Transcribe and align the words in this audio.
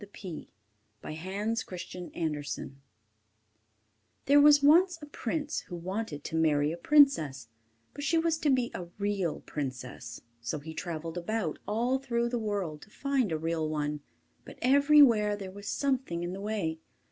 CHAPTER 0.01 0.19
XXI 0.19 0.47
THE 1.01 1.15
PRINCESS 1.15 1.93
ON 1.95 2.31
THE 2.31 2.41
PEA 2.41 2.75
There 4.25 4.41
was 4.41 4.63
once 4.63 4.99
a 4.99 5.05
prince 5.05 5.59
who 5.67 5.75
wanted 5.75 6.23
to 6.23 6.35
marry 6.35 6.71
a 6.71 6.77
princess; 6.77 7.49
but 7.93 8.03
she 8.03 8.17
was 8.17 8.39
to 8.39 8.49
be 8.49 8.71
a 8.73 8.85
real 8.97 9.41
princess. 9.41 10.21
So 10.41 10.57
he 10.57 10.73
travelled 10.73 11.19
about, 11.19 11.59
all 11.67 11.99
through 11.99 12.29
the 12.29 12.39
world, 12.39 12.81
to 12.81 12.89
find 12.89 13.31
a 13.31 13.37
real 13.37 13.69
one, 13.69 13.99
but 14.43 14.57
everywhere 14.63 15.35
there 15.35 15.51
was 15.51 15.67
something 15.67 16.23
in 16.23 16.33
the 16.33 16.41
way. 16.41 16.79